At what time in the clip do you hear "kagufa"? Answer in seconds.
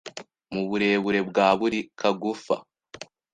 1.99-2.55